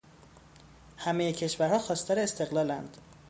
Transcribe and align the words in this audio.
همهٔ 0.97 1.33
کشورها 1.33 1.79
خواستار 1.79 2.19
استقلال 2.19 2.71
اند. 2.71 2.97